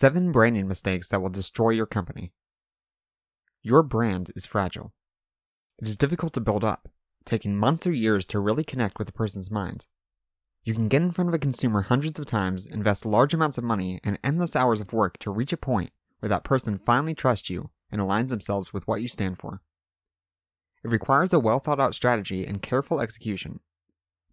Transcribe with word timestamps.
7 0.00 0.32
branding 0.32 0.66
mistakes 0.66 1.08
that 1.08 1.20
will 1.20 1.28
destroy 1.28 1.68
your 1.68 1.84
company. 1.84 2.32
Your 3.60 3.82
brand 3.82 4.32
is 4.34 4.46
fragile. 4.46 4.94
It 5.78 5.86
is 5.86 5.98
difficult 5.98 6.32
to 6.32 6.40
build 6.40 6.64
up, 6.64 6.88
taking 7.26 7.58
months 7.58 7.86
or 7.86 7.92
years 7.92 8.24
to 8.28 8.40
really 8.40 8.64
connect 8.64 8.98
with 8.98 9.10
a 9.10 9.12
person's 9.12 9.50
mind. 9.50 9.88
You 10.64 10.72
can 10.72 10.88
get 10.88 11.02
in 11.02 11.10
front 11.10 11.28
of 11.28 11.34
a 11.34 11.38
consumer 11.38 11.82
hundreds 11.82 12.18
of 12.18 12.24
times, 12.24 12.66
invest 12.66 13.04
large 13.04 13.34
amounts 13.34 13.58
of 13.58 13.64
money 13.64 14.00
and 14.02 14.18
endless 14.24 14.56
hours 14.56 14.80
of 14.80 14.94
work 14.94 15.18
to 15.18 15.30
reach 15.30 15.52
a 15.52 15.58
point 15.58 15.92
where 16.20 16.30
that 16.30 16.44
person 16.44 16.78
finally 16.78 17.14
trusts 17.14 17.50
you 17.50 17.68
and 17.92 18.00
aligns 18.00 18.30
themselves 18.30 18.72
with 18.72 18.88
what 18.88 19.02
you 19.02 19.08
stand 19.08 19.38
for. 19.38 19.60
It 20.82 20.88
requires 20.88 21.34
a 21.34 21.38
well 21.38 21.58
thought 21.58 21.78
out 21.78 21.94
strategy 21.94 22.46
and 22.46 22.62
careful 22.62 23.02
execution. 23.02 23.60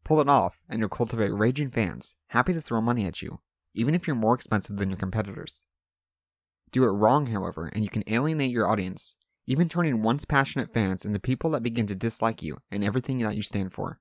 Pull 0.06 0.22
it 0.22 0.30
off, 0.30 0.60
and 0.70 0.80
you'll 0.80 0.88
cultivate 0.88 1.34
raging 1.34 1.72
fans, 1.72 2.16
happy 2.28 2.54
to 2.54 2.62
throw 2.62 2.80
money 2.80 3.06
at 3.06 3.22
you, 3.22 3.42
even 3.78 3.96
if 3.96 4.08
you're 4.08 4.16
more 4.16 4.36
expensive 4.36 4.78
than 4.78 4.90
your 4.90 4.98
competitors. 4.98 5.66
Do 6.72 6.84
it 6.84 6.88
wrong, 6.88 7.28
however, 7.28 7.70
and 7.74 7.84
you 7.84 7.90
can 7.90 8.04
alienate 8.08 8.52
your 8.52 8.68
audience, 8.68 9.16
even 9.46 9.70
turning 9.70 10.02
once 10.02 10.26
passionate 10.26 10.74
fans 10.74 11.06
into 11.06 11.20
people 11.20 11.52
that 11.52 11.64
begin 11.64 11.88
to 11.88 11.96
dislike 11.96 12.44
you 12.44 12.58
and 12.70 12.84
everything 12.84 13.20
that 13.20 13.38
you 13.38 13.44
stand 13.44 13.72
for. 13.74 14.00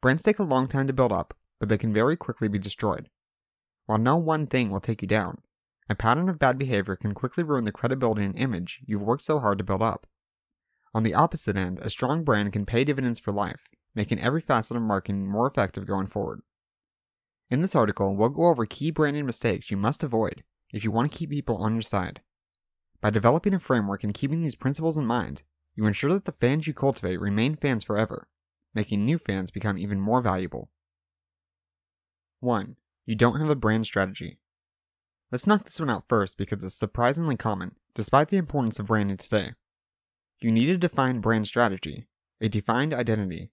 Brands 0.00 0.22
take 0.22 0.38
a 0.38 0.44
long 0.44 0.68
time 0.68 0.86
to 0.86 0.92
build 0.92 1.12
up, 1.12 1.34
but 1.60 1.68
they 1.68 1.78
can 1.78 1.92
very 1.92 2.16
quickly 2.16 2.48
be 2.48 2.58
destroyed. 2.58 3.10
While 3.86 3.98
no 3.98 4.16
one 4.16 4.46
thing 4.46 4.70
will 4.70 4.80
take 4.80 5.02
you 5.02 5.08
down, 5.08 5.42
a 5.88 5.94
pattern 5.94 6.28
of 6.28 6.38
bad 6.38 6.58
behavior 6.58 6.96
can 6.96 7.12
quickly 7.12 7.44
ruin 7.44 7.64
the 7.64 7.72
credibility 7.72 8.24
and 8.24 8.38
image 8.38 8.80
you've 8.86 9.02
worked 9.02 9.24
so 9.24 9.40
hard 9.40 9.58
to 9.58 9.64
build 9.64 9.82
up. 9.82 10.06
On 10.94 11.02
the 11.02 11.14
opposite 11.14 11.56
end, 11.56 11.78
a 11.80 11.90
strong 11.90 12.24
brand 12.24 12.52
can 12.52 12.64
pay 12.64 12.84
dividends 12.84 13.20
for 13.20 13.32
life, 13.32 13.68
making 13.94 14.20
every 14.20 14.40
facet 14.40 14.76
of 14.76 14.82
marketing 14.82 15.26
more 15.26 15.46
effective 15.46 15.86
going 15.86 16.06
forward. 16.06 16.40
In 17.52 17.60
this 17.60 17.74
article, 17.74 18.16
we'll 18.16 18.30
go 18.30 18.46
over 18.46 18.64
key 18.64 18.90
branding 18.90 19.26
mistakes 19.26 19.70
you 19.70 19.76
must 19.76 20.02
avoid 20.02 20.42
if 20.72 20.84
you 20.84 20.90
want 20.90 21.12
to 21.12 21.18
keep 21.18 21.28
people 21.28 21.58
on 21.58 21.74
your 21.74 21.82
side. 21.82 22.22
By 23.02 23.10
developing 23.10 23.52
a 23.52 23.60
framework 23.60 24.02
and 24.02 24.14
keeping 24.14 24.42
these 24.42 24.54
principles 24.54 24.96
in 24.96 25.04
mind, 25.04 25.42
you 25.74 25.84
ensure 25.84 26.14
that 26.14 26.24
the 26.24 26.32
fans 26.32 26.66
you 26.66 26.72
cultivate 26.72 27.20
remain 27.20 27.56
fans 27.56 27.84
forever, 27.84 28.26
making 28.74 29.04
new 29.04 29.18
fans 29.18 29.50
become 29.50 29.76
even 29.76 30.00
more 30.00 30.22
valuable. 30.22 30.70
1. 32.40 32.76
You 33.04 33.16
don't 33.16 33.38
have 33.38 33.50
a 33.50 33.54
brand 33.54 33.84
strategy. 33.84 34.38
Let's 35.30 35.46
knock 35.46 35.66
this 35.66 35.78
one 35.78 35.90
out 35.90 36.04
first 36.08 36.38
because 36.38 36.64
it's 36.64 36.74
surprisingly 36.74 37.36
common, 37.36 37.74
despite 37.94 38.30
the 38.30 38.38
importance 38.38 38.78
of 38.78 38.86
branding 38.86 39.18
today. 39.18 39.50
You 40.40 40.52
need 40.52 40.70
a 40.70 40.78
defined 40.78 41.20
brand 41.20 41.48
strategy, 41.48 42.06
a 42.40 42.48
defined 42.48 42.94
identity, 42.94 43.50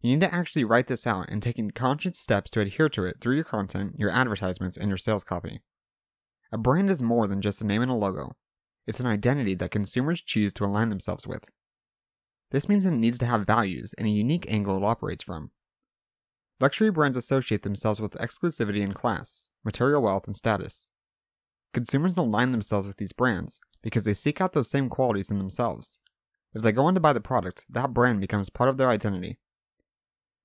you 0.00 0.10
need 0.10 0.20
to 0.20 0.34
actually 0.34 0.64
write 0.64 0.86
this 0.86 1.06
out 1.06 1.28
and 1.28 1.42
take 1.42 1.60
conscious 1.74 2.18
steps 2.18 2.50
to 2.52 2.60
adhere 2.60 2.88
to 2.90 3.04
it 3.04 3.16
through 3.20 3.34
your 3.34 3.44
content, 3.44 3.94
your 3.98 4.10
advertisements, 4.10 4.76
and 4.76 4.88
your 4.88 4.98
sales 4.98 5.24
copy. 5.24 5.60
A 6.52 6.58
brand 6.58 6.88
is 6.88 7.02
more 7.02 7.26
than 7.26 7.42
just 7.42 7.60
a 7.60 7.66
name 7.66 7.82
and 7.82 7.90
a 7.90 7.94
logo. 7.94 8.36
It's 8.86 9.00
an 9.00 9.06
identity 9.06 9.54
that 9.54 9.70
consumers 9.70 10.22
choose 10.22 10.52
to 10.54 10.64
align 10.64 10.88
themselves 10.88 11.26
with. 11.26 11.44
This 12.50 12.68
means 12.68 12.84
it 12.84 12.92
needs 12.92 13.18
to 13.18 13.26
have 13.26 13.46
values 13.46 13.94
and 13.98 14.06
a 14.06 14.10
unique 14.10 14.50
angle 14.50 14.76
it 14.76 14.84
operates 14.84 15.22
from. 15.22 15.50
Luxury 16.60 16.90
brands 16.90 17.16
associate 17.16 17.62
themselves 17.62 18.00
with 18.00 18.12
exclusivity 18.12 18.82
and 18.82 18.94
class, 18.94 19.48
material 19.64 20.02
wealth, 20.02 20.26
and 20.26 20.36
status. 20.36 20.88
Consumers 21.74 22.16
align 22.16 22.52
themselves 22.52 22.86
with 22.86 22.96
these 22.96 23.12
brands 23.12 23.60
because 23.82 24.04
they 24.04 24.14
seek 24.14 24.40
out 24.40 24.54
those 24.54 24.70
same 24.70 24.88
qualities 24.88 25.30
in 25.30 25.38
themselves. 25.38 25.98
If 26.54 26.62
they 26.62 26.72
go 26.72 26.86
on 26.86 26.94
to 26.94 27.00
buy 27.00 27.12
the 27.12 27.20
product, 27.20 27.66
that 27.68 27.92
brand 27.92 28.20
becomes 28.20 28.48
part 28.48 28.70
of 28.70 28.78
their 28.78 28.88
identity. 28.88 29.38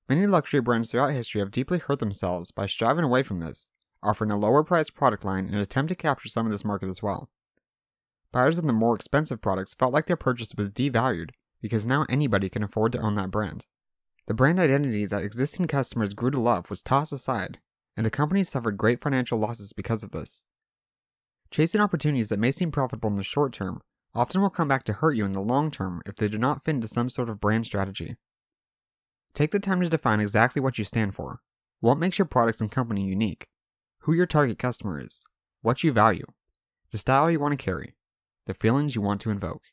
Many 0.09 0.27
luxury 0.27 0.59
brands 0.59 0.91
throughout 0.91 1.13
history 1.13 1.39
have 1.39 1.51
deeply 1.51 1.79
hurt 1.79 1.99
themselves 1.99 2.51
by 2.51 2.67
striving 2.67 3.05
away 3.05 3.23
from 3.23 3.39
this, 3.39 3.69
offering 4.01 4.31
a 4.31 4.37
lower 4.37 4.63
priced 4.63 4.95
product 4.95 5.23
line 5.23 5.47
in 5.47 5.53
an 5.53 5.61
attempt 5.61 5.89
to 5.89 5.95
capture 5.95 6.27
some 6.27 6.45
of 6.45 6.51
this 6.51 6.65
market 6.65 6.89
as 6.89 7.01
well. 7.01 7.29
Buyers 8.31 8.57
of 8.57 8.65
the 8.65 8.73
more 8.73 8.95
expensive 8.95 9.41
products 9.41 9.75
felt 9.75 9.93
like 9.93 10.07
their 10.07 10.17
purchase 10.17 10.53
was 10.57 10.69
devalued 10.69 11.29
because 11.61 11.85
now 11.85 12.05
anybody 12.09 12.49
can 12.49 12.63
afford 12.63 12.91
to 12.91 12.99
own 12.99 13.15
that 13.15 13.31
brand. 13.31 13.65
The 14.27 14.33
brand 14.33 14.59
identity 14.59 15.05
that 15.05 15.23
existing 15.23 15.67
customers 15.67 16.13
grew 16.13 16.31
to 16.31 16.39
love 16.39 16.69
was 16.69 16.81
tossed 16.81 17.13
aside, 17.13 17.59
and 17.95 18.05
the 18.05 18.09
company 18.09 18.43
suffered 18.43 18.77
great 18.77 19.01
financial 19.01 19.37
losses 19.37 19.71
because 19.71 20.03
of 20.03 20.11
this. 20.11 20.43
Chasing 21.51 21.79
opportunities 21.79 22.29
that 22.29 22.39
may 22.39 22.51
seem 22.51 22.71
profitable 22.71 23.09
in 23.09 23.15
the 23.15 23.23
short 23.23 23.53
term 23.53 23.81
often 24.15 24.41
will 24.41 24.49
come 24.49 24.67
back 24.67 24.83
to 24.85 24.93
hurt 24.93 25.13
you 25.13 25.25
in 25.25 25.31
the 25.31 25.39
long 25.39 25.71
term 25.71 26.01
if 26.05 26.15
they 26.15 26.27
do 26.27 26.37
not 26.37 26.65
fit 26.65 26.75
into 26.75 26.87
some 26.87 27.09
sort 27.09 27.29
of 27.29 27.39
brand 27.39 27.65
strategy. 27.65 28.17
Take 29.35 29.51
the 29.51 29.59
time 29.59 29.81
to 29.81 29.89
define 29.89 30.19
exactly 30.19 30.61
what 30.61 30.77
you 30.77 30.85
stand 30.85 31.15
for, 31.15 31.39
what 31.79 31.97
makes 31.97 32.19
your 32.19 32.25
products 32.25 32.61
and 32.61 32.71
company 32.71 33.03
unique, 33.03 33.47
who 34.01 34.13
your 34.13 34.27
target 34.27 34.59
customer 34.59 34.99
is, 34.99 35.23
what 35.61 35.83
you 35.83 35.91
value, 35.91 36.27
the 36.91 36.97
style 36.97 37.31
you 37.31 37.39
want 37.39 37.57
to 37.57 37.63
carry, 37.63 37.95
the 38.45 38.53
feelings 38.53 38.95
you 38.95 39.01
want 39.01 39.21
to 39.21 39.31
invoke. 39.31 39.63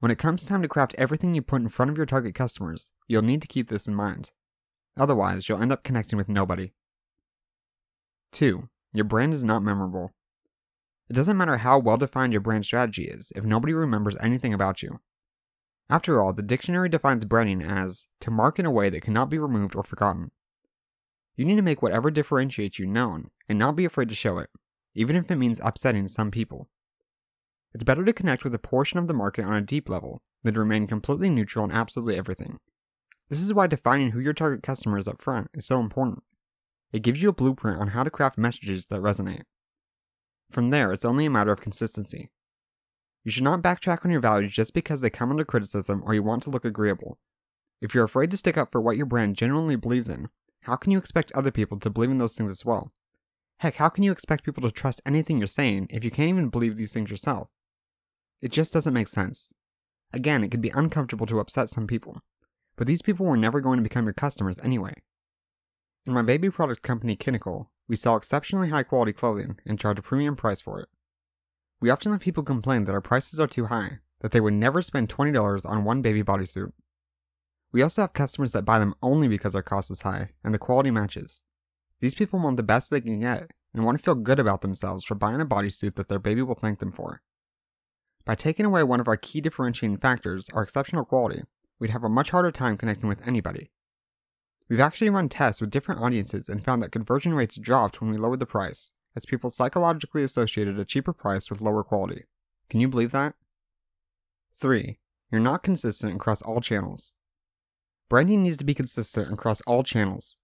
When 0.00 0.10
it 0.10 0.18
comes 0.18 0.44
time 0.44 0.60
to 0.60 0.68
craft 0.68 0.94
everything 0.98 1.34
you 1.34 1.40
put 1.40 1.62
in 1.62 1.70
front 1.70 1.90
of 1.90 1.96
your 1.96 2.04
target 2.04 2.34
customers, 2.34 2.92
you'll 3.08 3.22
need 3.22 3.40
to 3.40 3.48
keep 3.48 3.68
this 3.68 3.88
in 3.88 3.94
mind. 3.94 4.32
Otherwise, 4.96 5.48
you'll 5.48 5.62
end 5.62 5.72
up 5.72 5.82
connecting 5.82 6.18
with 6.18 6.28
nobody. 6.28 6.72
2. 8.32 8.68
Your 8.92 9.04
brand 9.04 9.32
is 9.32 9.42
not 9.42 9.62
memorable. 9.62 10.12
It 11.08 11.14
doesn't 11.14 11.36
matter 11.36 11.56
how 11.56 11.78
well 11.78 11.96
defined 11.96 12.32
your 12.32 12.42
brand 12.42 12.66
strategy 12.66 13.04
is 13.04 13.32
if 13.34 13.44
nobody 13.44 13.72
remembers 13.72 14.16
anything 14.20 14.52
about 14.52 14.82
you. 14.82 15.00
After 15.90 16.20
all, 16.20 16.32
the 16.32 16.42
dictionary 16.42 16.88
defines 16.88 17.24
branding 17.24 17.62
as 17.62 18.06
to 18.20 18.30
mark 18.30 18.58
in 18.58 18.66
a 18.66 18.70
way 18.70 18.88
that 18.90 19.02
cannot 19.02 19.28
be 19.28 19.38
removed 19.38 19.76
or 19.76 19.82
forgotten. 19.82 20.30
You 21.36 21.44
need 21.44 21.56
to 21.56 21.62
make 21.62 21.82
whatever 21.82 22.10
differentiates 22.10 22.78
you 22.78 22.86
known 22.86 23.30
and 23.48 23.58
not 23.58 23.76
be 23.76 23.84
afraid 23.84 24.08
to 24.08 24.14
show 24.14 24.38
it, 24.38 24.50
even 24.94 25.16
if 25.16 25.30
it 25.30 25.36
means 25.36 25.60
upsetting 25.62 26.08
some 26.08 26.30
people. 26.30 26.68
It's 27.74 27.84
better 27.84 28.04
to 28.04 28.12
connect 28.12 28.44
with 28.44 28.54
a 28.54 28.58
portion 28.58 28.98
of 28.98 29.08
the 29.08 29.14
market 29.14 29.44
on 29.44 29.54
a 29.54 29.60
deep 29.60 29.88
level 29.88 30.22
than 30.42 30.54
to 30.54 30.60
remain 30.60 30.86
completely 30.86 31.28
neutral 31.28 31.64
on 31.64 31.72
absolutely 31.72 32.16
everything. 32.16 32.60
This 33.28 33.42
is 33.42 33.52
why 33.52 33.66
defining 33.66 34.10
who 34.10 34.20
your 34.20 34.32
target 34.32 34.62
customer 34.62 34.96
is 34.96 35.08
up 35.08 35.20
front 35.20 35.48
is 35.54 35.66
so 35.66 35.80
important. 35.80 36.22
It 36.92 37.02
gives 37.02 37.20
you 37.20 37.30
a 37.30 37.32
blueprint 37.32 37.80
on 37.80 37.88
how 37.88 38.04
to 38.04 38.10
craft 38.10 38.38
messages 38.38 38.86
that 38.86 39.00
resonate. 39.00 39.42
From 40.50 40.70
there, 40.70 40.92
it's 40.92 41.04
only 41.04 41.26
a 41.26 41.30
matter 41.30 41.50
of 41.50 41.60
consistency. 41.60 42.30
You 43.24 43.30
should 43.30 43.42
not 43.42 43.62
backtrack 43.62 44.04
on 44.04 44.10
your 44.10 44.20
values 44.20 44.52
just 44.52 44.74
because 44.74 45.00
they 45.00 45.10
come 45.10 45.30
under 45.30 45.44
criticism 45.44 46.02
or 46.04 46.14
you 46.14 46.22
want 46.22 46.42
to 46.42 46.50
look 46.50 46.64
agreeable. 46.64 47.18
If 47.80 47.94
you're 47.94 48.04
afraid 48.04 48.30
to 48.30 48.36
stick 48.36 48.58
up 48.58 48.70
for 48.70 48.80
what 48.80 48.98
your 48.98 49.06
brand 49.06 49.36
genuinely 49.36 49.76
believes 49.76 50.08
in, 50.08 50.28
how 50.62 50.76
can 50.76 50.92
you 50.92 50.98
expect 50.98 51.32
other 51.32 51.50
people 51.50 51.78
to 51.80 51.90
believe 51.90 52.10
in 52.10 52.18
those 52.18 52.34
things 52.34 52.50
as 52.50 52.64
well? 52.64 52.90
Heck, 53.58 53.76
how 53.76 53.88
can 53.88 54.04
you 54.04 54.12
expect 54.12 54.44
people 54.44 54.62
to 54.62 54.70
trust 54.70 55.00
anything 55.06 55.38
you're 55.38 55.46
saying 55.46 55.86
if 55.90 56.04
you 56.04 56.10
can't 56.10 56.28
even 56.28 56.50
believe 56.50 56.76
these 56.76 56.92
things 56.92 57.10
yourself? 57.10 57.48
It 58.42 58.52
just 58.52 58.72
doesn't 58.72 58.92
make 58.92 59.08
sense. 59.08 59.52
Again, 60.12 60.44
it 60.44 60.50
could 60.50 60.60
be 60.60 60.70
uncomfortable 60.70 61.26
to 61.26 61.40
upset 61.40 61.70
some 61.70 61.86
people, 61.86 62.20
but 62.76 62.86
these 62.86 63.02
people 63.02 63.24
were 63.24 63.36
never 63.36 63.60
going 63.60 63.78
to 63.78 63.82
become 63.82 64.04
your 64.04 64.12
customers 64.12 64.56
anyway. 64.62 64.94
In 66.06 66.12
my 66.12 66.22
baby 66.22 66.50
product 66.50 66.82
company 66.82 67.16
Kinnicle, 67.16 67.68
we 67.88 67.96
sell 67.96 68.16
exceptionally 68.16 68.68
high 68.68 68.82
quality 68.82 69.12
clothing 69.12 69.58
and 69.64 69.78
charge 69.78 69.98
a 69.98 70.02
premium 70.02 70.36
price 70.36 70.60
for 70.60 70.80
it. 70.80 70.88
We 71.84 71.90
often 71.90 72.12
have 72.12 72.22
people 72.22 72.42
complain 72.42 72.84
that 72.84 72.94
our 72.94 73.02
prices 73.02 73.38
are 73.38 73.46
too 73.46 73.66
high, 73.66 73.98
that 74.22 74.32
they 74.32 74.40
would 74.40 74.54
never 74.54 74.80
spend 74.80 75.10
$20 75.10 75.66
on 75.66 75.84
one 75.84 76.00
baby 76.00 76.22
bodysuit. 76.22 76.72
We 77.72 77.82
also 77.82 78.00
have 78.00 78.14
customers 78.14 78.52
that 78.52 78.64
buy 78.64 78.78
them 78.78 78.94
only 79.02 79.28
because 79.28 79.54
our 79.54 79.62
cost 79.62 79.90
is 79.90 80.00
high 80.00 80.30
and 80.42 80.54
the 80.54 80.58
quality 80.58 80.90
matches. 80.90 81.44
These 82.00 82.14
people 82.14 82.38
want 82.38 82.56
the 82.56 82.62
best 82.62 82.88
they 82.88 83.02
can 83.02 83.20
get 83.20 83.50
and 83.74 83.84
want 83.84 83.98
to 83.98 84.02
feel 84.02 84.14
good 84.14 84.40
about 84.40 84.62
themselves 84.62 85.04
for 85.04 85.14
buying 85.14 85.42
a 85.42 85.44
bodysuit 85.44 85.96
that 85.96 86.08
their 86.08 86.18
baby 86.18 86.40
will 86.40 86.54
thank 86.54 86.78
them 86.78 86.90
for. 86.90 87.20
By 88.24 88.34
taking 88.34 88.64
away 88.64 88.82
one 88.82 89.00
of 89.00 89.06
our 89.06 89.18
key 89.18 89.42
differentiating 89.42 89.98
factors, 89.98 90.48
our 90.54 90.62
exceptional 90.62 91.04
quality, 91.04 91.42
we'd 91.78 91.90
have 91.90 92.04
a 92.04 92.08
much 92.08 92.30
harder 92.30 92.50
time 92.50 92.78
connecting 92.78 93.10
with 93.10 93.20
anybody. 93.26 93.70
We've 94.70 94.80
actually 94.80 95.10
run 95.10 95.28
tests 95.28 95.60
with 95.60 95.68
different 95.68 96.00
audiences 96.00 96.48
and 96.48 96.64
found 96.64 96.82
that 96.82 96.92
conversion 96.92 97.34
rates 97.34 97.56
dropped 97.56 98.00
when 98.00 98.10
we 98.10 98.16
lowered 98.16 98.40
the 98.40 98.46
price, 98.46 98.93
as 99.16 99.26
people 99.26 99.50
psychologically 99.50 100.22
associated 100.22 100.78
a 100.78 100.84
cheaper 100.84 101.12
price 101.12 101.50
with 101.50 101.60
lower 101.60 101.82
quality. 101.82 102.24
Can 102.68 102.80
you 102.80 102.88
believe 102.88 103.12
that? 103.12 103.34
3. 104.58 104.98
You're 105.30 105.40
not 105.40 105.62
consistent 105.62 106.14
across 106.14 106.42
all 106.42 106.60
channels. 106.60 107.14
Branding 108.08 108.42
needs 108.42 108.56
to 108.58 108.64
be 108.64 108.74
consistent 108.74 109.32
across 109.32 109.60
all 109.62 109.82
channels. 109.82 110.40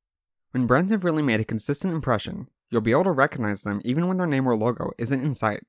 When 0.52 0.66
brands 0.66 0.90
have 0.90 1.04
really 1.04 1.22
made 1.22 1.40
a 1.40 1.44
consistent 1.44 1.94
impression, 1.94 2.48
you'll 2.70 2.80
be 2.80 2.90
able 2.90 3.04
to 3.04 3.12
recognize 3.12 3.62
them 3.62 3.80
even 3.84 4.08
when 4.08 4.16
their 4.16 4.26
name 4.26 4.48
or 4.48 4.56
logo 4.56 4.90
isn't 4.98 5.20
in 5.20 5.34
sight. 5.34 5.62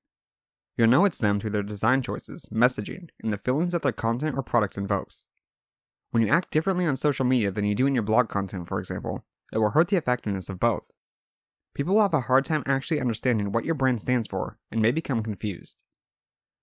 You'll 0.77 0.87
know 0.87 1.05
it's 1.05 1.17
them 1.17 1.39
through 1.39 1.51
their 1.51 1.63
design 1.63 2.01
choices, 2.01 2.47
messaging, 2.51 3.09
and 3.21 3.31
the 3.31 3.37
feelings 3.37 3.71
that 3.71 3.83
their 3.83 3.91
content 3.91 4.37
or 4.37 4.41
product 4.41 4.77
invokes. 4.77 5.27
When 6.11 6.23
you 6.23 6.29
act 6.29 6.51
differently 6.51 6.85
on 6.85 6.97
social 6.97 7.25
media 7.25 7.51
than 7.51 7.65
you 7.65 7.75
do 7.75 7.87
in 7.87 7.93
your 7.93 8.03
blog 8.03 8.29
content, 8.29 8.67
for 8.67 8.79
example, 8.79 9.23
it 9.53 9.59
will 9.59 9.71
hurt 9.71 9.89
the 9.89 9.97
effectiveness 9.97 10.49
of 10.49 10.59
both 10.59 10.91
people 11.73 11.95
will 11.95 12.01
have 12.01 12.13
a 12.13 12.21
hard 12.21 12.45
time 12.45 12.63
actually 12.65 13.01
understanding 13.01 13.51
what 13.51 13.65
your 13.65 13.75
brand 13.75 14.01
stands 14.01 14.27
for 14.27 14.57
and 14.71 14.81
may 14.81 14.91
become 14.91 15.23
confused. 15.23 15.83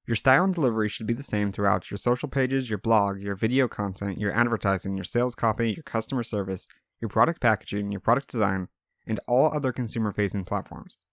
Your 0.07 0.17
style 0.17 0.45
and 0.45 0.55
delivery 0.55 0.89
should 0.89 1.07
be 1.07 1.15
the 1.15 1.23
same 1.23 1.53
throughout 1.53 1.91
your 1.91 1.99
social 1.99 2.29
pages, 2.29 2.71
your 2.71 2.79
blog, 2.79 3.21
your 3.21 3.35
video 3.35 3.69
content, 3.69 4.19
your 4.19 4.33
advertising, 4.33 4.97
your 4.97 5.05
sales 5.05 5.35
copy, 5.35 5.73
your 5.73 5.83
customer 5.83 6.23
service, 6.23 6.67
your 7.01 7.11
product 7.11 7.41
packaging, 7.41 7.91
your 7.91 8.01
product 8.01 8.31
design, 8.31 8.69
and 9.07 9.21
all 9.27 9.53
other 9.53 9.73
consumer 9.73 10.13
facing 10.13 10.45
platforms. 10.45 11.05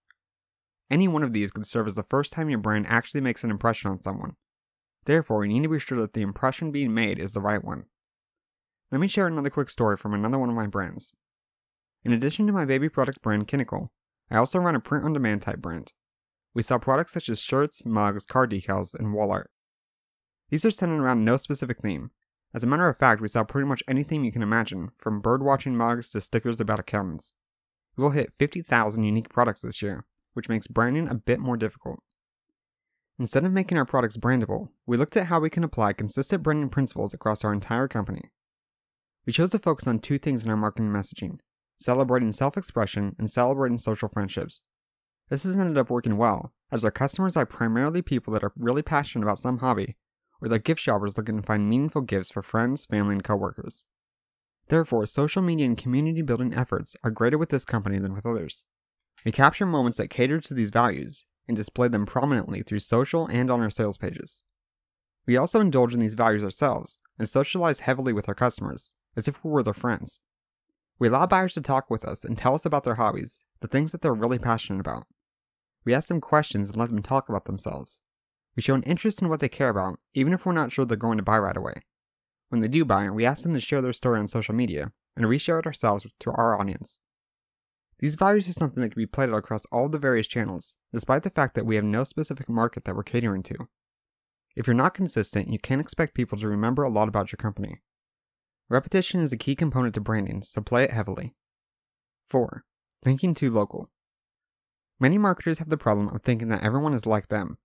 Any 0.90 1.08
one 1.08 1.22
of 1.22 1.32
these 1.32 1.50
could 1.50 1.66
serve 1.66 1.86
as 1.88 1.94
the 1.94 2.04
first 2.04 2.32
time 2.32 2.48
your 2.48 2.58
brand 2.58 2.86
actually 2.88 3.20
makes 3.20 3.44
an 3.44 3.50
impression 3.50 3.90
on 3.90 4.02
someone. 4.02 4.36
Therefore, 5.04 5.44
you 5.44 5.52
need 5.52 5.62
to 5.64 5.68
be 5.68 5.78
sure 5.78 6.00
that 6.00 6.14
the 6.14 6.22
impression 6.22 6.70
being 6.70 6.94
made 6.94 7.18
is 7.18 7.32
the 7.32 7.40
right 7.40 7.62
one. 7.62 7.84
Let 8.90 9.00
me 9.00 9.08
share 9.08 9.26
another 9.26 9.50
quick 9.50 9.68
story 9.68 9.96
from 9.96 10.14
another 10.14 10.38
one 10.38 10.48
of 10.48 10.54
my 10.54 10.68
brands. 10.68 11.14
In 12.06 12.12
addition 12.12 12.46
to 12.46 12.52
my 12.52 12.64
baby 12.64 12.88
product 12.88 13.20
brand 13.20 13.48
Kinnicle, 13.48 13.90
I 14.30 14.36
also 14.36 14.60
run 14.60 14.76
a 14.76 14.80
print 14.80 15.04
on 15.04 15.12
demand 15.12 15.42
type 15.42 15.58
brand. 15.58 15.92
We 16.54 16.62
sell 16.62 16.78
products 16.78 17.12
such 17.12 17.28
as 17.28 17.42
shirts, 17.42 17.84
mugs, 17.84 18.24
car 18.24 18.46
decals, 18.46 18.94
and 18.94 19.12
wall 19.12 19.32
art. 19.32 19.50
These 20.48 20.64
are 20.64 20.70
centered 20.70 21.02
around 21.02 21.24
no 21.24 21.36
specific 21.36 21.82
theme. 21.82 22.12
As 22.54 22.62
a 22.62 22.66
matter 22.68 22.88
of 22.88 22.96
fact, 22.96 23.20
we 23.20 23.26
sell 23.26 23.44
pretty 23.44 23.66
much 23.66 23.82
anything 23.88 24.24
you 24.24 24.30
can 24.30 24.44
imagine, 24.44 24.90
from 24.98 25.20
bird 25.20 25.42
watching 25.42 25.76
mugs 25.76 26.10
to 26.10 26.20
stickers 26.20 26.60
about 26.60 26.78
accountants. 26.78 27.34
We 27.96 28.04
will 28.04 28.12
hit 28.12 28.34
50,000 28.38 29.02
unique 29.02 29.28
products 29.28 29.62
this 29.62 29.82
year, 29.82 30.04
which 30.32 30.48
makes 30.48 30.68
branding 30.68 31.08
a 31.08 31.14
bit 31.16 31.40
more 31.40 31.56
difficult. 31.56 31.98
Instead 33.18 33.44
of 33.44 33.50
making 33.50 33.78
our 33.78 33.84
products 33.84 34.16
brandable, 34.16 34.68
we 34.86 34.96
looked 34.96 35.16
at 35.16 35.26
how 35.26 35.40
we 35.40 35.50
can 35.50 35.64
apply 35.64 35.92
consistent 35.92 36.44
branding 36.44 36.68
principles 36.68 37.12
across 37.12 37.42
our 37.42 37.52
entire 37.52 37.88
company. 37.88 38.30
We 39.26 39.32
chose 39.32 39.50
to 39.50 39.58
focus 39.58 39.88
on 39.88 39.98
two 39.98 40.18
things 40.18 40.44
in 40.44 40.52
our 40.52 40.56
marketing 40.56 40.90
messaging 40.92 41.40
celebrating 41.78 42.32
self 42.32 42.56
expression 42.56 43.14
and 43.18 43.30
celebrating 43.30 43.78
social 43.78 44.08
friendships. 44.08 44.66
This 45.28 45.42
has 45.42 45.56
ended 45.56 45.76
up 45.76 45.90
working 45.90 46.16
well, 46.16 46.52
as 46.70 46.84
our 46.84 46.90
customers 46.90 47.36
are 47.36 47.46
primarily 47.46 48.02
people 48.02 48.32
that 48.32 48.44
are 48.44 48.52
really 48.58 48.82
passionate 48.82 49.24
about 49.24 49.38
some 49.38 49.58
hobby, 49.58 49.96
or 50.40 50.48
they're 50.48 50.58
gift 50.58 50.80
shoppers 50.80 51.16
looking 51.16 51.36
to 51.36 51.46
find 51.46 51.68
meaningful 51.68 52.02
gifts 52.02 52.30
for 52.30 52.42
friends, 52.42 52.86
family, 52.86 53.14
and 53.14 53.24
coworkers. 53.24 53.86
Therefore, 54.68 55.06
social 55.06 55.42
media 55.42 55.66
and 55.66 55.76
community 55.76 56.22
building 56.22 56.54
efforts 56.54 56.96
are 57.04 57.10
greater 57.10 57.38
with 57.38 57.50
this 57.50 57.64
company 57.64 57.98
than 57.98 58.12
with 58.12 58.26
others. 58.26 58.64
We 59.24 59.32
capture 59.32 59.66
moments 59.66 59.98
that 59.98 60.08
cater 60.10 60.40
to 60.40 60.54
these 60.54 60.70
values 60.70 61.24
and 61.48 61.56
display 61.56 61.88
them 61.88 62.06
prominently 62.06 62.62
through 62.62 62.80
social 62.80 63.26
and 63.26 63.50
on 63.50 63.60
our 63.60 63.70
sales 63.70 63.96
pages. 63.96 64.42
We 65.26 65.36
also 65.36 65.60
indulge 65.60 65.94
in 65.94 66.00
these 66.00 66.14
values 66.14 66.44
ourselves 66.44 67.00
and 67.18 67.28
socialize 67.28 67.80
heavily 67.80 68.12
with 68.12 68.28
our 68.28 68.34
customers, 68.34 68.92
as 69.16 69.26
if 69.26 69.42
we 69.44 69.50
were 69.50 69.62
their 69.62 69.74
friends. 69.74 70.20
We 70.98 71.08
allow 71.08 71.26
buyers 71.26 71.54
to 71.54 71.60
talk 71.60 71.90
with 71.90 72.04
us 72.04 72.24
and 72.24 72.38
tell 72.38 72.54
us 72.54 72.64
about 72.64 72.84
their 72.84 72.94
hobbies, 72.94 73.44
the 73.60 73.68
things 73.68 73.92
that 73.92 74.00
they're 74.00 74.14
really 74.14 74.38
passionate 74.38 74.80
about. 74.80 75.06
We 75.84 75.94
ask 75.94 76.08
them 76.08 76.20
questions 76.20 76.68
and 76.68 76.76
let 76.76 76.88
them 76.88 77.02
talk 77.02 77.28
about 77.28 77.44
themselves. 77.44 78.00
We 78.56 78.62
show 78.62 78.74
an 78.74 78.82
interest 78.84 79.20
in 79.20 79.28
what 79.28 79.40
they 79.40 79.48
care 79.48 79.68
about, 79.68 80.00
even 80.14 80.32
if 80.32 80.46
we're 80.46 80.52
not 80.52 80.72
sure 80.72 80.86
they're 80.86 80.96
going 80.96 81.18
to 81.18 81.22
buy 81.22 81.38
right 81.38 81.56
away. 81.56 81.82
When 82.48 82.60
they 82.60 82.68
do 82.68 82.84
buy, 82.84 83.10
we 83.10 83.26
ask 83.26 83.42
them 83.42 83.52
to 83.52 83.60
share 83.60 83.82
their 83.82 83.92
story 83.92 84.18
on 84.18 84.28
social 84.28 84.54
media 84.54 84.92
and 85.16 85.26
reshare 85.26 85.58
it 85.58 85.66
ourselves 85.66 86.06
to 86.20 86.30
our 86.30 86.58
audience. 86.58 87.00
These 87.98 88.14
values 88.14 88.48
are 88.48 88.52
something 88.52 88.82
that 88.82 88.90
can 88.90 89.00
be 89.00 89.06
played 89.06 89.30
out 89.30 89.36
across 89.36 89.64
all 89.72 89.88
the 89.88 89.98
various 89.98 90.26
channels, 90.26 90.74
despite 90.92 91.22
the 91.22 91.30
fact 91.30 91.54
that 91.54 91.66
we 91.66 91.76
have 91.76 91.84
no 91.84 92.04
specific 92.04 92.48
market 92.48 92.84
that 92.84 92.94
we're 92.94 93.02
catering 93.02 93.42
to. 93.44 93.68
If 94.54 94.66
you're 94.66 94.74
not 94.74 94.94
consistent, 94.94 95.48
you 95.48 95.58
can't 95.58 95.80
expect 95.80 96.14
people 96.14 96.38
to 96.38 96.48
remember 96.48 96.82
a 96.82 96.88
lot 96.88 97.08
about 97.08 97.32
your 97.32 97.38
company. 97.38 97.80
Repetition 98.68 99.20
is 99.20 99.32
a 99.32 99.36
key 99.36 99.54
component 99.54 99.94
to 99.94 100.00
branding, 100.00 100.42
so 100.42 100.60
play 100.60 100.82
it 100.82 100.90
heavily. 100.90 101.34
4. 102.28 102.64
Thinking 103.02 103.32
too 103.32 103.50
local. 103.50 103.90
Many 104.98 105.18
marketers 105.18 105.58
have 105.58 105.68
the 105.68 105.76
problem 105.76 106.08
of 106.08 106.22
thinking 106.22 106.48
that 106.48 106.64
everyone 106.64 106.94
is 106.94 107.06
like 107.06 107.28
them. 107.28 107.58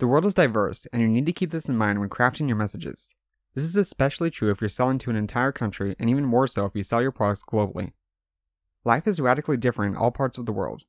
The 0.00 0.06
world 0.06 0.26
is 0.26 0.34
diverse, 0.34 0.86
and 0.92 1.00
you 1.00 1.08
need 1.08 1.24
to 1.26 1.32
keep 1.32 1.50
this 1.50 1.68
in 1.68 1.76
mind 1.76 2.00
when 2.00 2.10
crafting 2.10 2.46
your 2.48 2.56
messages. 2.56 3.14
This 3.54 3.64
is 3.64 3.76
especially 3.76 4.30
true 4.30 4.50
if 4.50 4.60
you're 4.60 4.68
selling 4.68 4.98
to 4.98 5.10
an 5.10 5.16
entire 5.16 5.52
country, 5.52 5.96
and 5.98 6.10
even 6.10 6.24
more 6.24 6.46
so 6.46 6.66
if 6.66 6.74
you 6.74 6.82
sell 6.82 7.00
your 7.00 7.12
products 7.12 7.42
globally. 7.42 7.92
Life 8.84 9.06
is 9.06 9.20
radically 9.20 9.56
different 9.56 9.94
in 9.94 10.00
all 10.00 10.10
parts 10.10 10.36
of 10.36 10.44
the 10.44 10.52
world. 10.52 10.82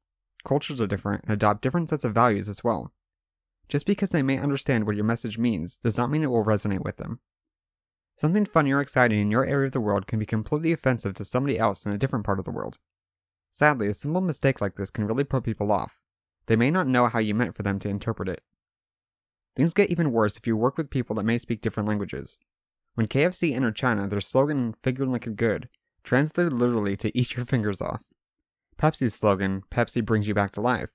Cultures 0.43 0.81
are 0.81 0.87
different 0.87 1.23
and 1.23 1.31
adopt 1.31 1.61
different 1.61 1.89
sets 1.89 2.03
of 2.03 2.13
values 2.13 2.49
as 2.49 2.63
well. 2.63 2.91
Just 3.69 3.85
because 3.85 4.09
they 4.09 4.21
may 4.21 4.37
understand 4.37 4.85
what 4.85 4.95
your 4.95 5.05
message 5.05 5.37
means 5.37 5.77
does 5.77 5.95
not 5.95 6.09
mean 6.09 6.23
it 6.23 6.31
will 6.31 6.43
resonate 6.43 6.83
with 6.83 6.97
them. 6.97 7.19
Something 8.17 8.45
funny 8.45 8.71
or 8.71 8.81
exciting 8.81 9.19
in 9.19 9.31
your 9.31 9.45
area 9.45 9.67
of 9.67 9.73
the 9.73 9.81
world 9.81 10.07
can 10.07 10.19
be 10.19 10.25
completely 10.25 10.71
offensive 10.71 11.13
to 11.15 11.25
somebody 11.25 11.57
else 11.57 11.85
in 11.85 11.91
a 11.91 11.97
different 11.97 12.25
part 12.25 12.39
of 12.39 12.45
the 12.45 12.51
world. 12.51 12.77
Sadly, 13.51 13.87
a 13.87 13.93
simple 13.93 14.21
mistake 14.21 14.61
like 14.61 14.75
this 14.75 14.89
can 14.89 15.05
really 15.05 15.23
put 15.23 15.43
people 15.43 15.71
off. 15.71 15.99
They 16.47 16.55
may 16.55 16.71
not 16.71 16.87
know 16.87 17.07
how 17.07 17.19
you 17.19 17.35
meant 17.35 17.55
for 17.55 17.63
them 17.63 17.79
to 17.79 17.89
interpret 17.89 18.29
it. 18.29 18.41
Things 19.55 19.73
get 19.73 19.89
even 19.89 20.11
worse 20.11 20.37
if 20.37 20.47
you 20.47 20.57
work 20.57 20.77
with 20.77 20.89
people 20.89 21.15
that 21.15 21.25
may 21.25 21.37
speak 21.37 21.61
different 21.61 21.87
languages. 21.87 22.39
When 22.95 23.07
KFC 23.07 23.55
entered 23.55 23.75
China, 23.75 24.07
their 24.07 24.21
slogan, 24.21 24.75
Finger 24.83 25.05
Lickin' 25.05 25.35
Good, 25.35 25.69
translated 26.03 26.53
literally 26.53 26.97
to 26.97 27.17
eat 27.17 27.35
your 27.35 27.45
fingers 27.45 27.81
off. 27.81 28.03
Pepsi's 28.77 29.15
slogan, 29.15 29.63
Pepsi 29.71 30.03
brings 30.03 30.27
you 30.27 30.33
back 30.33 30.51
to 30.51 30.61
life, 30.61 30.89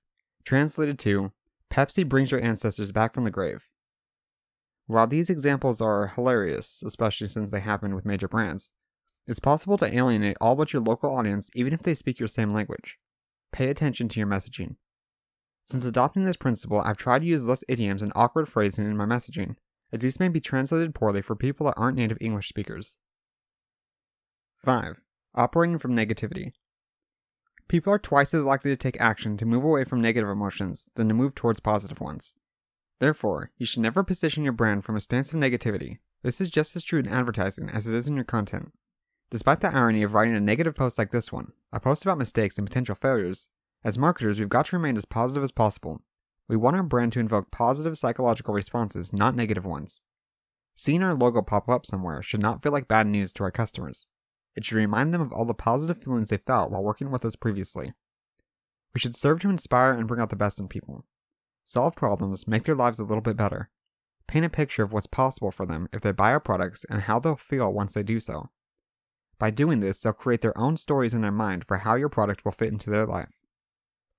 translated 0.45 0.99
to 1.01 1.33
Pepsi 1.71 2.09
brings 2.09 2.31
your 2.31 2.43
ancestors 2.43 2.93
back 2.93 3.15
from 3.15 3.25
the 3.25 3.31
grave. 3.31 3.65
While 4.89 5.07
these 5.07 5.29
examples 5.29 5.83
are 5.83 6.09
hilarious, 6.09 6.83
especially 6.83 7.27
since 7.27 7.51
they 7.51 7.61
happen 7.61 7.95
with 7.95 8.07
major 8.07 8.27
brands, 8.27 8.73
it's 9.27 9.39
possible 9.39 9.77
to 9.77 9.95
alienate 9.95 10.39
all 10.41 10.57
but 10.57 10.73
your 10.73 10.81
local 10.81 11.15
audience 11.15 11.51
even 11.55 11.75
if 11.75 11.83
they 11.83 11.95
speak 11.95 12.19
your 12.19 12.27
same 12.27 12.55
language. 12.55 12.97
Pay 13.53 13.69
attention 13.69 14.09
to 14.09 14.19
your 14.19 14.27
messaging. 14.27 14.77
Since 15.67 15.85
adopting 15.85 16.25
this 16.25 16.39
principle, 16.39 16.81
I've 16.81 16.97
tried 16.97 17.19
to 17.19 17.27
use 17.27 17.45
less 17.45 17.63
idioms 17.69 18.01
and 18.01 18.13
awkward 18.17 18.49
phrasing 18.49 18.87
in 18.87 18.97
my 18.97 19.05
messaging, 19.05 19.57
as 19.93 20.01
these 20.01 20.19
may 20.19 20.29
be 20.29 20.41
translated 20.41 20.95
poorly 20.95 21.21
for 21.21 21.37
people 21.37 21.67
that 21.67 21.75
aren't 21.77 21.99
native 21.99 22.17
English 22.23 22.49
speakers. 22.49 22.97
5. 24.65 25.03
Operating 25.35 25.79
from 25.79 25.95
negativity. 25.95 26.53
People 27.69 27.93
are 27.93 27.99
twice 27.99 28.33
as 28.33 28.43
likely 28.43 28.71
to 28.71 28.77
take 28.77 28.99
action 28.99 29.37
to 29.37 29.45
move 29.45 29.65
away 29.65 29.85
from 29.85 30.01
negative 30.01 30.31
emotions 30.31 30.89
than 30.95 31.09
to 31.09 31.15
move 31.15 31.35
towards 31.35 31.61
positive 31.61 32.01
ones. 32.01 32.39
Therefore, 33.01 33.51
you 33.57 33.67
should 33.67 33.83
never 33.83 34.03
position 34.03 34.45
your 34.45 34.53
brand 34.53 34.85
from 34.85 34.97
a 34.97 35.01
stance 35.01 35.33
of 35.33 35.39
negativity. 35.39 35.99
This 36.23 36.41
is 36.41 36.51
just 36.51 36.75
as 36.75 36.83
true 36.83 36.99
in 36.99 37.07
advertising 37.07 37.69
as 37.69 37.87
it 37.87 37.95
is 37.95 38.09
in 38.09 38.17
your 38.17 38.25
content. 38.25 38.73
Despite 39.31 39.61
the 39.61 39.75
irony 39.75 40.03
of 40.03 40.15
writing 40.15 40.35
a 40.35 40.41
negative 40.41 40.75
post 40.75 40.99
like 40.99 41.13
this 41.13 41.31
one, 41.31 41.53
a 41.73 41.79
post 41.79 42.03
about 42.03 42.19
mistakes 42.19 42.59
and 42.59 42.67
potential 42.67 42.95
failures, 42.95 43.47
as 43.85 43.99
marketers, 43.99 44.39
we've 44.39 44.49
got 44.49 44.67
to 44.67 44.77
remain 44.77 44.97
as 44.97 45.05
positive 45.05 45.43
as 45.43 45.53
possible. 45.53 46.03
We 46.49 46.57
want 46.57 46.77
our 46.77 46.83
brand 46.83 47.13
to 47.13 47.21
invoke 47.21 47.51
positive 47.51 47.99
psychological 47.99 48.55
responses, 48.55 49.13
not 49.13 49.37
negative 49.37 49.65
ones. 49.65 50.03
Seeing 50.75 51.03
our 51.03 51.15
logo 51.15 51.43
pop 51.43 51.69
up 51.69 51.87
somewhere 51.87 52.23
should 52.23 52.41
not 52.41 52.63
feel 52.63 52.73
like 52.73 52.89
bad 52.89 53.07
news 53.07 53.33
to 53.35 53.45
our 53.45 53.51
customers. 53.51 54.09
It 54.57 54.65
should 54.65 54.77
remind 54.77 55.15
them 55.15 55.21
of 55.21 55.33
all 55.33 55.45
the 55.45 55.55
positive 55.55 56.03
feelings 56.03 56.31
they 56.31 56.39
felt 56.39 56.73
while 56.73 56.83
working 56.83 57.11
with 57.11 57.25
us 57.25 57.37
previously. 57.37 57.93
We 58.95 58.99
should 58.99 59.15
serve 59.15 59.41
to 59.41 59.51
inspire 59.51 59.93
and 59.93 60.09
bring 60.09 60.21
out 60.21 60.31
the 60.31 60.37
best 60.37 60.59
in 60.59 60.69
people. 60.69 61.05
Solve 61.69 61.95
problems, 61.95 62.49
make 62.49 62.63
their 62.63 62.75
lives 62.75 62.99
a 62.99 63.05
little 63.05 63.21
bit 63.21 63.37
better. 63.37 63.69
Paint 64.27 64.47
a 64.47 64.49
picture 64.49 64.83
of 64.83 64.91
what's 64.91 65.07
possible 65.07 65.51
for 65.51 65.67
them 65.67 65.87
if 65.93 66.01
they 66.01 66.13
buy 66.13 66.31
our 66.31 66.41
products 66.41 66.87
and 66.89 67.03
how 67.03 67.19
they'll 67.19 67.37
feel 67.37 67.71
once 67.71 67.93
they 67.93 68.03
do 68.03 68.21
so. 68.21 68.49
By 69.39 69.51
doing 69.51 69.81
this, 69.81 70.01
they'll 70.01 70.15
create 70.15 70.41
their 70.41 70.57
own 70.57 70.79
stories 70.79 71.13
in 71.13 71.21
their 71.21 71.31
mind 71.31 71.67
for 71.69 71.77
how 71.77 71.95
your 71.95 72.09
product 72.09 72.43
will 72.43 72.53
fit 72.53 72.73
into 72.73 72.89
their 72.89 73.05
life. 73.05 73.29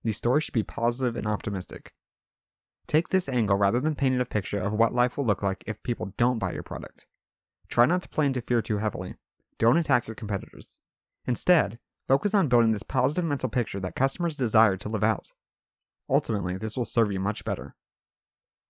These 0.04 0.18
stories 0.18 0.44
should 0.44 0.54
be 0.54 0.62
positive 0.62 1.16
and 1.16 1.26
optimistic. 1.26 1.96
Take 2.86 3.10
this 3.10 3.28
angle 3.28 3.56
rather 3.56 3.80
than 3.80 3.96
painting 3.96 4.22
a 4.22 4.26
picture 4.26 4.60
of 4.60 4.74
what 4.74 4.94
life 4.94 5.18
will 5.18 5.26
look 5.26 5.42
like 5.42 5.64
if 5.66 5.82
people 5.82 6.14
don't 6.18 6.38
buy 6.38 6.54
your 6.54 6.62
product. 6.62 7.08
Try 7.68 7.88
not 7.88 8.04
to 8.04 8.10
play 8.10 8.28
into 8.28 8.42
fear 8.42 8.62
too 8.62 8.78
heavily. 8.78 9.16
Don't 9.58 9.78
attack 9.78 10.06
your 10.06 10.14
competitors. 10.14 10.78
Instead, 11.26 11.80
focus 12.08 12.36
on 12.36 12.48
building 12.48 12.74
this 12.74 12.84
positive 12.84 13.26
mental 13.26 13.50
picture 13.50 13.80
that 13.80 13.96
customers 13.96 14.36
desire 14.36 14.78
to 14.78 14.90
live 14.90 15.04
out. 15.04 15.32
Ultimately, 16.10 16.58
this 16.58 16.76
will 16.76 16.86
serve 16.86 17.12
you 17.12 17.20
much 17.20 17.44
better. 17.46 17.76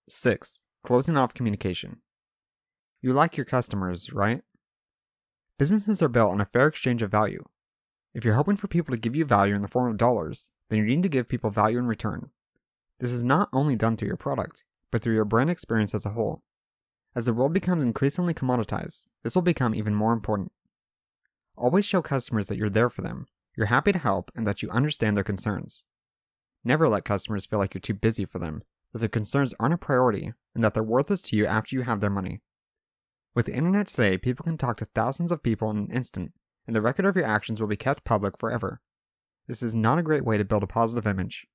6. 0.10 0.63
Closing 0.84 1.17
off 1.17 1.34
communication. 1.34 2.01
You 3.01 3.13
like 3.13 3.38
your 3.38 3.46
customers, 3.46 4.12
right? 4.12 4.41
Businesses 5.58 6.01
are 6.01 6.10
built 6.10 6.31
on 6.31 6.41
a 6.41 6.46
fair 6.46 6.67
exchange 6.67 7.01
of 7.01 7.12
value. 7.12 7.46
If 8.13 8.25
you're 8.25 8.36
hoping 8.36 8.58
for 8.58 8.67
people 8.67 8.93
to 8.93 9.00
give 9.00 9.15
you 9.15 9.24
value 9.24 9.55
in 9.55 9.62
the 9.62 9.67
form 9.67 9.91
of 9.91 9.98
dollars, 9.98 10.51
then 10.69 10.79
you 10.79 10.86
need 10.86 11.03
to 11.03 11.10
give 11.10 11.29
people 11.29 11.50
value 11.50 11.77
in 11.77 11.86
return. 11.86 12.31
This 13.00 13.12
is 13.12 13.24
not 13.24 13.50
only 13.53 13.75
done 13.75 13.96
through 13.96 14.08
your 14.08 14.17
product, 14.17 14.65
but 14.91 15.01
through 15.01 15.13
your 15.13 15.25
brand 15.25 15.50
experience 15.50 15.93
as 15.93 16.05
a 16.05 16.12
whole. 16.12 16.43
As 17.15 17.25
the 17.25 17.34
world 17.34 17.53
becomes 17.53 17.84
increasingly 17.84 18.34
commoditized, 18.34 19.10
this 19.24 19.36
will 19.36 19.41
become 19.41 19.74
even 19.74 19.96
more 19.96 20.13
important. 20.13 20.51
Always 21.55 21.86
show 21.86 22.01
customers 22.01 22.48
that 22.48 22.58
you're 22.58 22.69
there 22.69 22.89
for 22.89 23.01
them, 23.01 23.27
you're 23.55 23.67
happy 23.67 23.91
to 23.91 24.00
help, 24.00 24.31
and 24.36 24.46
that 24.48 24.62
you 24.62 24.69
understand 24.69 25.15
their 25.15 25.24
concerns. 25.24 25.86
Never 26.63 26.89
let 26.89 27.06
customers 27.06 27.46
feel 27.46 27.60
like 27.60 27.74
you're 27.74 27.82
too 27.82 27.94
busy 27.94 28.25
for 28.25 28.39
them, 28.39 28.63
that 28.92 29.00
their 29.00 29.10
concerns 29.10 29.54
aren't 29.60 29.74
a 29.74 29.78
priority, 29.78 30.34
and 30.54 30.63
that 30.63 30.74
they're 30.74 30.84
worthless 30.84 31.22
to 31.24 31.36
you 31.36 31.46
after 31.46 31.75
you 31.75 31.84
have 31.84 32.01
their 32.01 32.10
money. 32.10 32.42
With 33.36 33.46
the 33.46 33.54
internet 33.54 33.88
today, 33.88 34.18
people 34.18 34.44
can 34.44 34.58
talk 34.58 34.78
to 34.78 34.86
thousands 34.86 35.32
of 35.32 35.44
people 35.44 35.70
in 35.70 35.78
an 35.78 35.92
instant, 35.92 36.34
and 36.68 36.75
the 36.75 36.82
record 36.82 37.06
of 37.06 37.16
your 37.16 37.25
actions 37.25 37.62
will 37.62 37.68
be 37.68 37.78
kept 37.78 38.04
public 38.04 38.38
forever. 38.38 38.82
This 39.48 39.63
is 39.63 39.74
not 39.74 39.98
a 39.98 40.04
great 40.04 40.25
way 40.25 40.38
to 40.38 40.46
build 40.46 40.63
a 40.63 40.68
positive 40.68 41.08
image. 41.08 41.48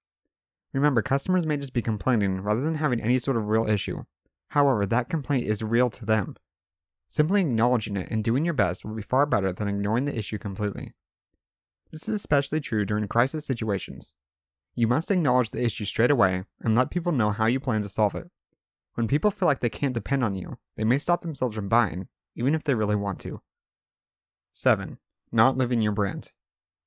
Remember, 0.73 1.03
customers 1.03 1.47
may 1.47 1.57
just 1.57 1.73
be 1.73 1.83
complaining 1.83 2.41
rather 2.41 2.61
than 2.61 2.77
having 2.77 3.01
any 3.01 3.19
sort 3.19 3.37
of 3.37 3.47
real 3.47 3.69
issue. 3.69 4.05
However, 4.49 4.87
that 4.87 5.09
complaint 5.09 5.47
is 5.47 5.63
real 5.63 5.91
to 5.91 6.05
them. 6.05 6.37
Simply 7.09 7.43
acknowledging 7.43 7.97
it 7.97 8.11
and 8.11 8.25
doing 8.25 8.45
your 8.45 8.55
best 8.55 8.85
will 8.85 8.95
be 8.95 9.03
far 9.03 9.27
better 9.27 9.53
than 9.53 9.69
ignoring 9.69 10.05
the 10.05 10.19
issue 10.19 10.39
completely. 10.39 10.93
This 11.93 12.09
is 12.09 12.17
especially 12.17 12.61
true 12.61 12.85
during 12.85 13.07
crisis 13.07 13.47
situations. 13.47 14.17
You 14.75 14.89
must 14.89 15.11
acknowledge 15.11 15.51
the 15.51 15.63
issue 15.63 15.85
straight 15.85 16.11
away 16.11 16.45
and 16.61 16.75
let 16.75 16.91
people 16.91 17.13
know 17.13 17.31
how 17.31 17.47
you 17.47 17.61
plan 17.61 17.83
to 17.83 17.89
solve 17.89 18.15
it. 18.15 18.31
When 18.95 19.09
people 19.09 19.31
feel 19.31 19.47
like 19.47 19.61
they 19.61 19.71
can't 19.71 19.95
depend 19.95 20.25
on 20.25 20.35
you, 20.35 20.59
they 20.77 20.85
may 20.85 20.99
stop 20.99 21.23
themselves 21.23 21.57
from 21.57 21.69
buying, 21.69 22.09
even 22.35 22.55
if 22.55 22.65
they 22.65 22.75
really 22.75 22.97
want 22.97 23.21
to. 23.21 23.41
7. 24.53 24.99
Not 25.33 25.57
living 25.57 25.81
your 25.81 25.93
brand. 25.93 26.33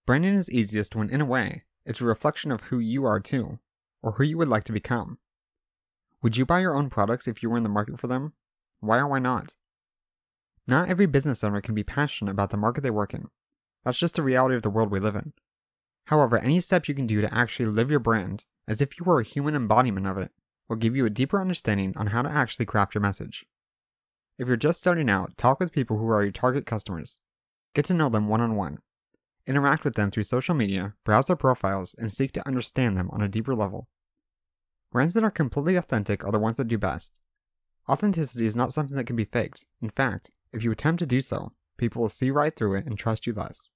Branding 0.06 0.36
is 0.36 0.50
easiest 0.50 0.96
when, 0.96 1.10
in 1.10 1.22
a 1.22 1.25
way, 1.25 1.63
it's 1.86 2.01
a 2.01 2.06
reflection 2.06 2.51
of 2.51 2.62
who 2.62 2.79
you 2.79 3.06
are 3.06 3.20
too, 3.20 3.60
or 4.01 4.13
who 4.13 4.24
you 4.24 4.38
would 4.38 4.48
like 4.48 4.63
to 4.65 4.74
become. 4.74 5.20
Would 6.22 6.38
you 6.38 6.46
buy 6.46 6.62
your 6.62 6.75
own 6.75 6.89
products 6.89 7.27
if 7.27 7.44
you 7.44 7.50
were 7.50 7.58
in 7.58 7.63
the 7.63 7.70
market 7.70 8.00
for 8.00 8.08
them? 8.08 8.34
Why 8.79 9.00
or 9.00 9.08
why 9.08 9.20
not? 9.20 9.56
Not 10.65 10.89
every 10.89 11.06
business 11.06 11.44
owner 11.44 11.62
can 11.62 11.75
be 11.75 11.84
passionate 11.84 12.32
about 12.32 12.50
the 12.50 12.58
market 12.58 12.82
they 12.82 12.89
work 12.89 13.13
in. 13.13 13.29
That's 13.84 13.98
just 13.98 14.15
the 14.15 14.24
reality 14.24 14.56
of 14.56 14.62
the 14.62 14.70
world 14.70 14.91
we 14.91 15.00
live 15.00 15.15
in. 15.15 15.34
However, 16.08 16.38
any 16.38 16.62
steps 16.62 16.88
you 16.88 16.96
can 16.96 17.06
do 17.06 17.20
to 17.20 17.34
actually 17.34 17.66
live 17.66 17.92
your 17.92 18.00
brand 18.00 18.46
as 18.66 18.80
if 18.80 18.98
you 18.98 19.04
were 19.04 19.20
a 19.20 19.26
human 19.26 19.56
embodiment 19.56 20.08
of 20.08 20.18
it 20.18 20.32
will 20.70 20.78
give 20.78 20.96
you 20.96 21.06
a 21.06 21.10
deeper 21.10 21.42
understanding 21.42 21.94
on 21.98 22.08
how 22.08 22.22
to 22.22 22.32
actually 22.32 22.66
craft 22.66 22.96
your 22.96 23.02
message. 23.02 23.46
If 24.38 24.48
you're 24.48 24.56
just 24.56 24.80
starting 24.80 25.10
out, 25.10 25.38
talk 25.38 25.60
with 25.60 25.74
people 25.74 25.98
who 25.98 26.08
are 26.08 26.24
your 26.24 26.32
target 26.32 26.66
customers. 26.66 27.20
Get 27.74 27.84
to 27.86 27.94
know 27.94 28.08
them 28.08 28.30
one 28.30 28.40
on 28.40 28.56
one. 28.56 28.80
Interact 29.46 29.84
with 29.84 29.96
them 29.96 30.10
through 30.10 30.24
social 30.24 30.56
media, 30.56 30.94
browse 31.04 31.26
their 31.26 31.36
profiles, 31.36 31.94
and 31.98 32.14
seek 32.14 32.32
to 32.34 32.48
understand 32.48 32.98
them 32.98 33.10
on 33.12 33.22
a 33.22 33.28
deeper 33.28 33.54
level. 33.54 33.90
Brands 34.94 35.14
that 35.14 35.26
are 35.26 35.32
completely 35.32 35.76
authentic 35.76 36.24
are 36.24 36.32
the 36.32 36.40
ones 36.40 36.56
that 36.56 36.70
do 36.70 36.78
best. 36.78 37.20
Authenticity 37.90 38.46
is 38.46 38.56
not 38.56 38.74
something 38.74 38.96
that 38.96 39.08
can 39.08 39.18
be 39.18 39.26
faked. 39.26 39.66
In 39.82 39.90
fact, 39.90 40.32
if 40.54 40.64
you 40.64 40.72
attempt 40.72 41.00
to 41.00 41.06
do 41.06 41.20
so, 41.20 41.52
people 41.78 42.02
will 42.02 42.10
see 42.10 42.32
right 42.32 42.56
through 42.56 42.76
it 42.76 42.86
and 42.86 42.98
trust 42.98 43.28
you 43.28 43.34
less. 43.34 43.74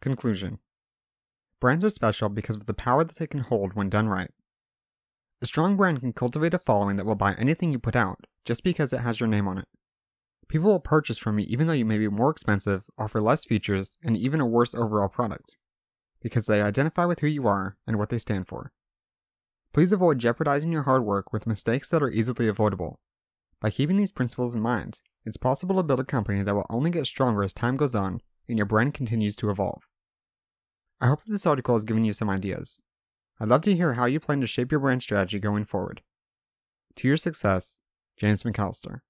Conclusion 0.00 0.58
Brands 1.60 1.84
are 1.84 1.90
special 1.90 2.28
because 2.28 2.56
of 2.56 2.66
the 2.66 2.74
power 2.74 3.04
that 3.04 3.16
they 3.16 3.26
can 3.26 3.40
hold 3.40 3.74
when 3.74 3.88
done 3.88 4.08
right. 4.08 4.30
A 5.40 5.46
strong 5.46 5.76
brand 5.76 6.00
can 6.00 6.12
cultivate 6.12 6.54
a 6.54 6.58
following 6.58 6.96
that 6.96 7.06
will 7.06 7.14
buy 7.14 7.34
anything 7.34 7.72
you 7.72 7.78
put 7.78 7.96
out 7.96 8.26
just 8.44 8.62
because 8.62 8.92
it 8.92 9.00
has 9.00 9.20
your 9.20 9.28
name 9.28 9.48
on 9.48 9.58
it. 9.58 9.68
People 10.48 10.70
will 10.70 10.80
purchase 10.80 11.18
from 11.18 11.38
you 11.38 11.46
even 11.48 11.66
though 11.66 11.72
you 11.72 11.84
may 11.84 11.98
be 11.98 12.08
more 12.08 12.30
expensive, 12.30 12.84
offer 12.98 13.20
less 13.20 13.44
features, 13.44 13.98
and 14.02 14.16
even 14.16 14.40
a 14.40 14.46
worse 14.46 14.74
overall 14.74 15.08
product, 15.08 15.56
because 16.20 16.46
they 16.46 16.62
identify 16.62 17.04
with 17.04 17.20
who 17.20 17.26
you 17.26 17.46
are 17.46 17.76
and 17.86 17.98
what 17.98 18.10
they 18.10 18.18
stand 18.18 18.46
for. 18.46 18.72
Please 19.72 19.92
avoid 19.92 20.18
jeopardizing 20.18 20.72
your 20.72 20.84
hard 20.84 21.04
work 21.04 21.32
with 21.32 21.46
mistakes 21.46 21.90
that 21.90 22.02
are 22.02 22.10
easily 22.10 22.48
avoidable. 22.48 23.00
By 23.60 23.70
keeping 23.70 23.96
these 23.96 24.12
principles 24.12 24.54
in 24.54 24.60
mind, 24.60 25.00
it's 25.24 25.36
possible 25.36 25.76
to 25.76 25.82
build 25.82 26.00
a 26.00 26.04
company 26.04 26.42
that 26.42 26.54
will 26.54 26.66
only 26.70 26.90
get 26.90 27.06
stronger 27.06 27.42
as 27.42 27.52
time 27.52 27.76
goes 27.76 27.94
on 27.94 28.20
and 28.48 28.56
your 28.56 28.66
brand 28.66 28.94
continues 28.94 29.34
to 29.36 29.50
evolve. 29.50 29.82
I 31.00 31.08
hope 31.08 31.22
that 31.24 31.30
this 31.30 31.46
article 31.46 31.74
has 31.74 31.84
given 31.84 32.04
you 32.04 32.12
some 32.12 32.30
ideas. 32.30 32.80
I'd 33.38 33.48
love 33.48 33.62
to 33.62 33.74
hear 33.74 33.94
how 33.94 34.06
you 34.06 34.18
plan 34.18 34.40
to 34.40 34.46
shape 34.46 34.70
your 34.70 34.80
brand 34.80 35.02
strategy 35.02 35.38
going 35.38 35.66
forward. 35.66 36.02
To 36.96 37.08
your 37.08 37.18
success, 37.18 37.76
James 38.16 38.44
McAllister. 38.44 39.00